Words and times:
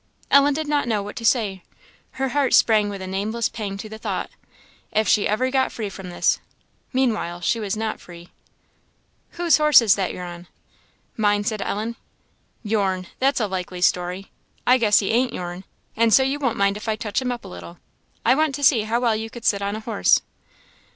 Ellen 0.31 0.55
did 0.55 0.67
not 0.67 0.87
know 0.87 1.03
what 1.03 1.15
to 1.17 1.25
say, 1.27 1.61
her 2.13 2.29
heart 2.29 2.55
sprang 2.55 2.89
with 2.89 3.03
a 3.03 3.05
nameless 3.05 3.49
pang 3.49 3.77
to 3.77 3.87
the 3.87 3.99
thought, 3.99 4.31
if 4.91 5.07
she 5.07 5.27
ever 5.27 5.51
got 5.51 5.71
free 5.71 5.89
from 5.89 6.09
this! 6.09 6.39
Meanwhile 6.91 7.41
she 7.41 7.59
was 7.59 7.77
not 7.77 8.01
free. 8.01 8.29
"Whose 9.37 9.57
horse 9.57 9.79
is 9.79 9.93
that 9.93 10.11
you're 10.11 10.25
on?" 10.25 10.47
"Mine," 11.15 11.43
said 11.43 11.61
Ellen. 11.61 11.97
"Your'n! 12.63 13.09
that's 13.19 13.39
a 13.39 13.45
likely 13.45 13.79
story. 13.81 14.31
I 14.65 14.79
guess 14.79 14.97
he 14.97 15.11
ain't 15.11 15.33
your'n, 15.33 15.65
and 15.95 16.11
so 16.11 16.23
you 16.23 16.39
won't 16.39 16.57
mind 16.57 16.77
if 16.77 16.87
I 16.89 16.95
touch 16.95 17.21
him 17.21 17.31
up 17.31 17.45
a 17.45 17.47
little; 17.47 17.77
I 18.25 18.33
want 18.33 18.55
to 18.55 18.63
see 18.63 18.81
how 18.81 18.99
well 18.99 19.15
you 19.15 19.29
can 19.29 19.43
sit 19.43 19.61
on 19.61 19.75
a 19.75 19.81
horse." 19.81 20.23